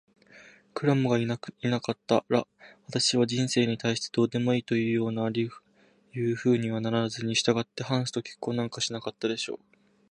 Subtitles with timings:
[0.73, 1.51] クラムがいなか
[1.91, 2.47] ったら、あ
[2.91, 5.29] なたは人生に対してどうでもいいというような
[6.35, 9.75] ふうにはならず、したがってハンスと結婚なんかしなかったでしょう。